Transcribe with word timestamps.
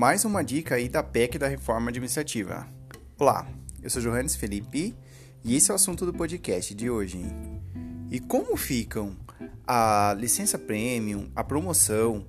Mais 0.00 0.24
uma 0.24 0.42
dica 0.42 0.76
aí 0.76 0.88
da 0.88 1.02
PEC 1.02 1.36
da 1.36 1.46
Reforma 1.46 1.90
Administrativa. 1.90 2.66
Olá, 3.18 3.46
eu 3.82 3.90
sou 3.90 4.00
Johannes 4.00 4.34
Felipe 4.34 4.96
e 5.44 5.54
esse 5.54 5.70
é 5.70 5.74
o 5.74 5.76
assunto 5.76 6.06
do 6.06 6.14
podcast 6.14 6.74
de 6.74 6.88
hoje. 6.88 7.22
E 8.10 8.18
como 8.18 8.56
ficam 8.56 9.14
a 9.66 10.16
licença 10.18 10.58
premium, 10.58 11.28
a 11.36 11.44
promoção 11.44 12.24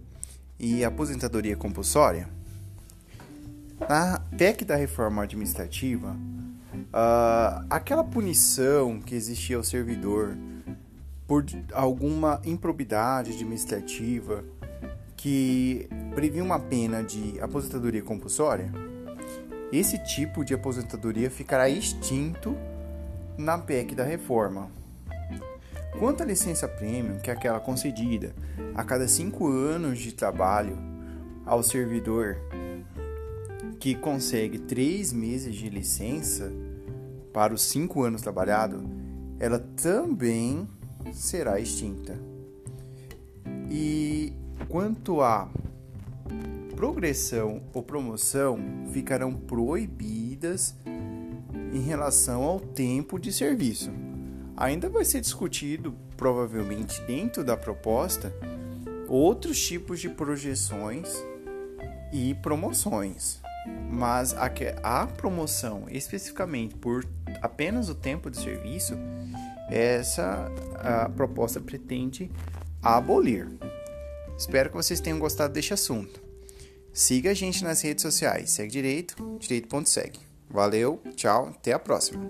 e 0.59 0.83
a 0.83 0.89
aposentadoria 0.89 1.55
compulsória? 1.55 2.27
Na 3.87 4.19
PEC 4.37 4.65
da 4.65 4.75
Reforma 4.75 5.23
Administrativa, 5.23 6.11
uh, 6.11 7.65
aquela 7.69 8.03
punição 8.03 8.99
que 8.99 9.15
existia 9.15 9.55
ao 9.55 9.63
servidor 9.63 10.37
por 11.25 11.45
alguma 11.71 12.41
improbidade 12.43 13.31
administrativa 13.31 14.43
que 15.15 15.87
previa 16.13 16.43
uma 16.43 16.59
pena 16.59 17.03
de 17.03 17.39
aposentadoria 17.39 18.01
compulsória, 18.01 18.71
esse 19.71 19.97
tipo 20.03 20.43
de 20.43 20.53
aposentadoria 20.53 21.31
ficará 21.31 21.69
extinto 21.69 22.55
na 23.37 23.57
PEC 23.57 23.95
da 23.95 24.03
reforma. 24.03 24.69
Quanto 25.97 26.23
à 26.23 26.25
licença 26.25 26.67
premium, 26.67 27.19
que 27.19 27.29
é 27.29 27.33
aquela 27.33 27.59
concedida 27.59 28.33
a 28.75 28.83
cada 28.83 29.07
cinco 29.07 29.47
anos 29.47 29.99
de 29.99 30.13
trabalho 30.13 30.77
ao 31.45 31.63
servidor 31.63 32.37
que 33.79 33.95
consegue 33.95 34.59
três 34.59 35.11
meses 35.11 35.55
de 35.55 35.69
licença 35.69 36.51
para 37.33 37.53
os 37.53 37.63
cinco 37.63 38.03
anos 38.03 38.21
trabalhado, 38.21 38.83
ela 39.39 39.59
também 39.59 40.67
será 41.13 41.59
extinta. 41.59 42.17
E 43.69 44.33
quanto 44.67 45.21
à 45.21 45.49
progressão 46.81 47.61
ou 47.75 47.83
promoção, 47.83 48.57
ficarão 48.91 49.31
proibidas 49.31 50.75
em 51.71 51.79
relação 51.79 52.41
ao 52.41 52.59
tempo 52.59 53.19
de 53.19 53.31
serviço. 53.31 53.91
Ainda 54.57 54.89
vai 54.89 55.05
ser 55.05 55.21
discutido, 55.21 55.95
provavelmente 56.17 56.99
dentro 57.03 57.43
da 57.43 57.55
proposta, 57.55 58.33
outros 59.07 59.63
tipos 59.63 59.99
de 59.99 60.09
projeções 60.09 61.23
e 62.11 62.33
promoções. 62.41 63.39
Mas 63.87 64.33
a, 64.33 64.51
a 64.81 65.05
promoção 65.05 65.85
especificamente 65.87 66.73
por 66.73 67.05
apenas 67.43 67.89
o 67.89 67.95
tempo 67.95 68.27
de 68.31 68.37
serviço, 68.37 68.95
essa 69.69 70.51
a 70.79 71.07
proposta 71.09 71.59
pretende 71.61 72.31
abolir. 72.81 73.47
Espero 74.35 74.71
que 74.71 74.75
vocês 74.75 74.99
tenham 74.99 75.19
gostado 75.19 75.53
deste 75.53 75.75
assunto. 75.75 76.30
Siga 76.93 77.31
a 77.31 77.33
gente 77.33 77.63
nas 77.63 77.81
redes 77.81 78.01
sociais. 78.01 78.51
Segue 78.51 78.71
direito, 78.71 79.37
direito.segue. 79.39 80.19
Valeu, 80.49 81.01
tchau, 81.15 81.47
até 81.47 81.71
a 81.71 81.79
próxima. 81.79 82.29